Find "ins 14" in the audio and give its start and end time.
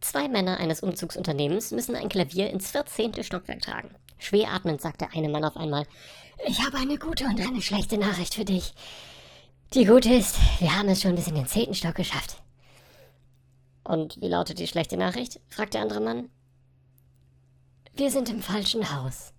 2.50-3.22